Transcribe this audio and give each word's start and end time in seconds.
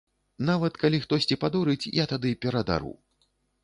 Нават 0.47 0.79
калі 0.85 0.97
хтосьці 1.05 1.39
падорыць, 1.45 1.91
я 2.03 2.09
тады 2.15 2.29
перадару. 2.47 2.93